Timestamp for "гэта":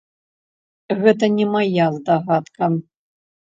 1.03-1.29